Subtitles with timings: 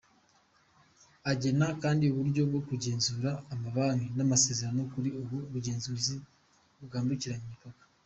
[1.31, 6.15] Agena kandi uburyo bwo kugenzura amabanki n’amasezerano kuri ubu bugenzuzi
[6.85, 7.83] bwambukiranya imipaka.